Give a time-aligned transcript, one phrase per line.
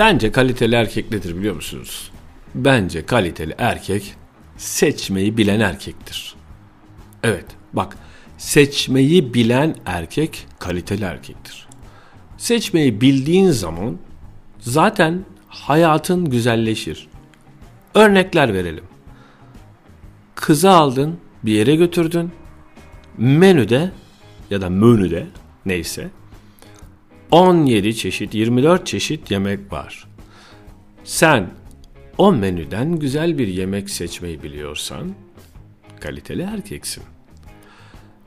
[0.00, 2.10] Bence kaliteli erkek nedir biliyor musunuz?
[2.54, 4.14] Bence kaliteli erkek
[4.56, 6.34] seçmeyi bilen erkektir.
[7.22, 7.96] Evet bak
[8.38, 11.68] seçmeyi bilen erkek kaliteli erkektir.
[12.38, 13.98] Seçmeyi bildiğin zaman
[14.58, 17.08] zaten hayatın güzelleşir.
[17.94, 18.84] Örnekler verelim.
[20.34, 22.30] Kızı aldın, bir yere götürdün.
[23.18, 23.90] Menüde
[24.50, 25.26] ya da menüde
[25.66, 26.10] neyse
[27.30, 30.06] 17 çeşit, 24 çeşit yemek var.
[31.04, 31.50] Sen
[32.18, 35.14] o menüden güzel bir yemek seçmeyi biliyorsan
[36.00, 37.02] kaliteli erkeksin.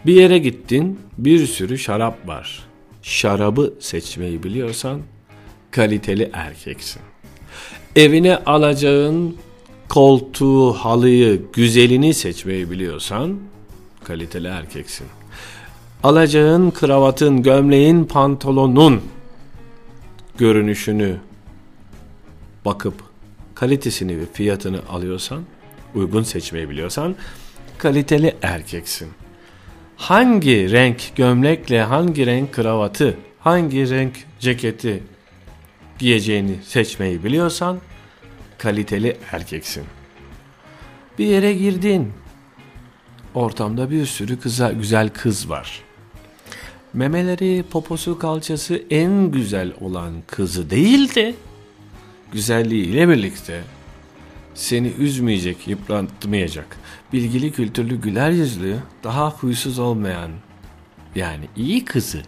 [0.05, 2.63] Bir yere gittin, bir sürü şarap var.
[3.02, 5.02] Şarabı seçmeyi biliyorsan
[5.71, 7.01] kaliteli erkeksin.
[7.95, 9.38] Evine alacağın
[9.90, 13.40] koltuğu, halıyı, güzelini seçmeyi biliyorsan
[14.04, 15.07] kaliteli erkeksin.
[16.03, 19.02] Alacağın kravatın, gömleğin, pantolonun
[20.38, 21.17] görünüşünü
[22.66, 22.93] bakıp
[23.55, 25.43] kalitesini ve fiyatını alıyorsan,
[25.96, 27.15] uygun seçmeyi biliyorsan
[27.77, 29.09] kaliteli erkeksin.
[29.98, 35.04] Hangi renk gömlekle hangi renk kravatı, hangi renk ceketi
[35.99, 37.79] giyeceğini seçmeyi biliyorsan
[38.57, 39.84] kaliteli erkeksin.
[41.20, 42.13] Bir yere girdin.
[43.34, 45.84] Ortamda bir sürü kıza, güzel kız var.
[46.94, 51.36] Memeleri, poposu, kalçası en güzel olan kızı değil de
[52.32, 53.62] güzelliğiyle birlikte
[54.54, 56.77] seni üzmeyecek, yıpratmayacak,
[57.14, 60.32] bilgili, kültürlü, güler yüzlü, daha huysuz olmayan
[61.16, 62.21] yani iyi kızı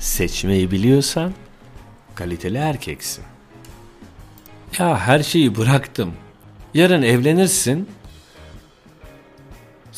[0.00, 1.32] seçmeyi biliyorsan
[2.14, 3.24] kaliteli erkeksin.
[4.78, 6.12] Ya her şeyi bıraktım.
[6.74, 7.88] Yarın evlenirsin.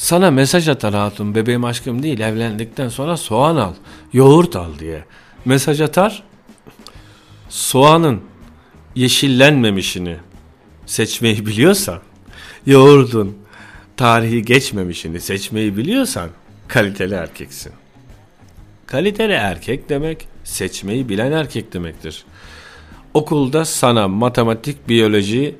[0.00, 3.74] Sana mesaj atar hatun bebeğim aşkım değil evlendikten sonra soğan al,
[4.12, 5.04] yoğurt al diye.
[5.44, 6.22] Mesaj atar.
[7.48, 8.20] Soğanın
[8.94, 10.16] yeşillenmemişini
[10.86, 11.98] seçmeyi biliyorsan,
[12.66, 13.38] yoğurdun
[13.96, 16.30] tarihi geçmemişini seçmeyi biliyorsan
[16.68, 17.72] kaliteli erkeksin.
[18.86, 22.24] Kaliteli erkek demek seçmeyi bilen erkek demektir.
[23.14, 25.56] Okulda sana matematik, biyoloji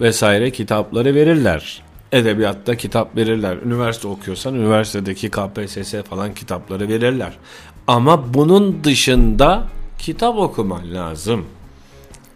[0.00, 1.89] vesaire kitapları verirler.
[2.12, 3.56] Edebiyatta kitap verirler.
[3.56, 7.38] Üniversite okuyorsan üniversitedeki KPSS falan kitapları verirler.
[7.86, 9.66] Ama bunun dışında
[9.98, 11.46] kitap okuman lazım.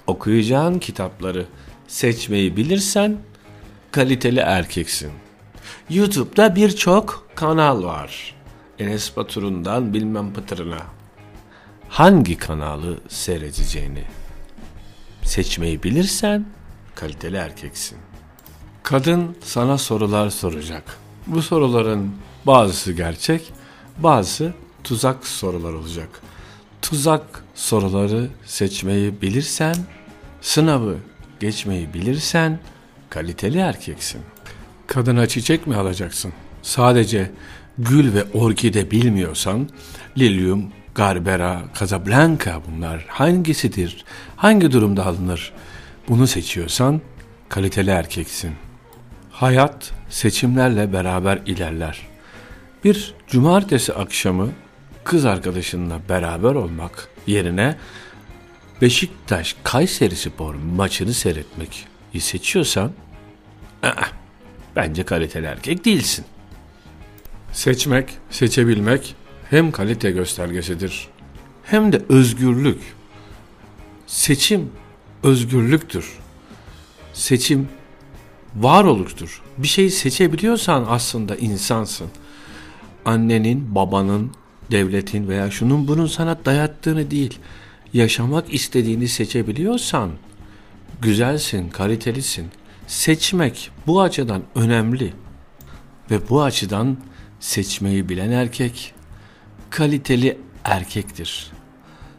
[0.06, 1.46] Okuyacağın kitapları
[1.88, 3.18] seçmeyi bilirsen
[3.90, 5.10] kaliteli erkeksin.
[5.90, 8.34] YouTube'da birçok kanal var.
[8.78, 10.82] Enes Batur'undan bilmem pıtırına.
[11.88, 14.04] Hangi kanalı seyredeceğini
[15.22, 16.46] seçmeyi bilirsen
[16.94, 17.98] kaliteli erkeksin.
[18.84, 20.98] Kadın sana sorular soracak.
[21.26, 22.10] Bu soruların
[22.46, 23.52] bazısı gerçek,
[23.98, 24.52] bazısı
[24.84, 26.08] tuzak sorular olacak.
[26.82, 29.76] Tuzak soruları seçmeyi bilirsen,
[30.40, 30.96] sınavı
[31.40, 32.58] geçmeyi bilirsen
[33.10, 34.20] kaliteli erkeksin.
[34.86, 36.32] Kadına çiçek mi alacaksın?
[36.62, 37.30] Sadece
[37.78, 39.68] gül ve orkide bilmiyorsan
[40.18, 40.64] lilyum,
[40.94, 44.04] garbera, casablanca bunlar hangisidir?
[44.36, 45.52] Hangi durumda alınır?
[46.08, 47.00] Bunu seçiyorsan
[47.48, 48.63] kaliteli erkeksin.
[49.34, 52.00] Hayat seçimlerle beraber ilerler.
[52.84, 54.50] Bir cumartesi akşamı
[55.04, 57.76] kız arkadaşınla beraber olmak yerine
[58.82, 61.86] Beşiktaş Kayseri Spor maçını seyretmek
[62.18, 62.92] seçiyorsan
[63.84, 64.04] ı-ı,
[64.76, 66.24] bence kaliteli erkek değilsin.
[67.52, 69.14] Seçmek, seçebilmek
[69.50, 71.08] hem kalite göstergesidir
[71.64, 72.80] hem de özgürlük.
[74.06, 74.72] Seçim
[75.22, 76.12] özgürlüktür.
[77.12, 77.68] Seçim
[78.56, 79.42] varoluştur.
[79.58, 82.08] Bir şeyi seçebiliyorsan aslında insansın.
[83.04, 84.30] Annenin, babanın,
[84.70, 87.38] devletin veya şunun bunun sana dayattığını değil,
[87.92, 90.10] yaşamak istediğini seçebiliyorsan
[91.02, 92.46] güzelsin, kalitelisin.
[92.86, 95.12] Seçmek bu açıdan önemli.
[96.10, 96.96] Ve bu açıdan
[97.40, 98.94] seçmeyi bilen erkek
[99.70, 101.50] kaliteli erkektir.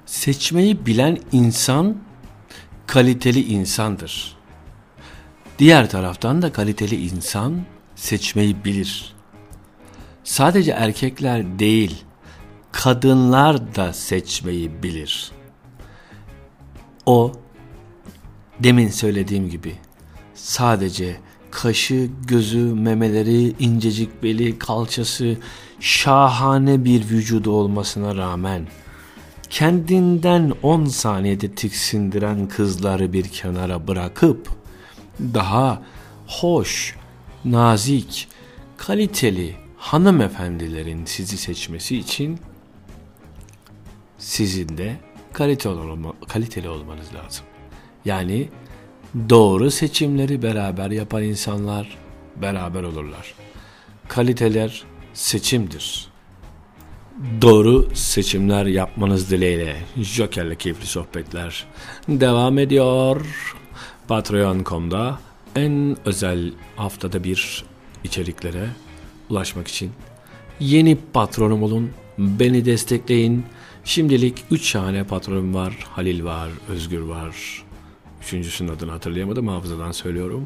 [0.05, 1.97] Seçmeyi bilen insan
[2.87, 4.35] kaliteli insandır.
[5.59, 7.61] Diğer taraftan da kaliteli insan
[7.95, 9.15] seçmeyi bilir.
[10.23, 12.03] Sadece erkekler değil,
[12.71, 15.31] kadınlar da seçmeyi bilir.
[17.05, 17.31] O
[18.59, 19.75] demin söylediğim gibi
[20.33, 21.15] sadece
[21.51, 25.37] kaşı, gözü, memeleri, incecik beli, kalçası,
[25.79, 28.67] şahane bir vücudu olmasına rağmen
[29.49, 34.64] kendinden 10 saniyede tiksindiren kızları bir kenara bırakıp
[35.19, 35.81] daha
[36.27, 36.95] hoş,
[37.45, 38.27] nazik,
[38.77, 42.39] kaliteli hanımefendilerin sizi seçmesi için
[44.17, 44.95] sizin de
[45.33, 47.45] kaliteli, olma, kaliteli olmanız lazım.
[48.05, 48.49] Yani
[49.29, 51.97] doğru seçimleri beraber yapan insanlar
[52.35, 53.33] beraber olurlar.
[54.07, 54.83] Kaliteler
[55.13, 56.07] seçimdir.
[57.41, 61.65] Doğru seçimler yapmanız dileğiyle Joker'le keyifli sohbetler
[62.09, 63.25] devam ediyor.
[64.07, 65.19] Patreon.com'da
[65.55, 67.65] en özel haftada bir
[68.03, 68.69] içeriklere
[69.29, 69.91] ulaşmak için
[70.59, 73.45] yeni patronum olun, beni destekleyin.
[73.83, 75.77] Şimdilik 3 şahane patronum var.
[75.89, 77.63] Halil var, Özgür var.
[78.23, 80.45] Üçüncüsünün adını hatırlayamadım hafızadan söylüyorum.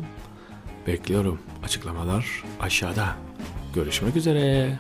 [0.88, 1.40] Bekliyorum.
[1.64, 3.16] Açıklamalar aşağıda.
[3.76, 4.80] Görüşmek üzere.